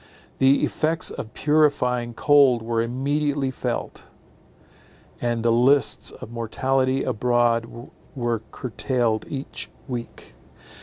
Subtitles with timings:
[0.39, 4.07] The effects of purifying cold were immediately felt;
[5.21, 7.69] and the lists of mortality abroad
[8.15, 10.33] were curtailed each week.